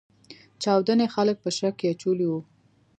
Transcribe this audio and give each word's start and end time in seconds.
چاودنې 0.61 1.07
خلګ 1.15 1.37
په 1.43 1.49
شک 1.57 1.73
کې 1.79 1.87
اچولي 1.93 2.27
وو. 2.29 2.39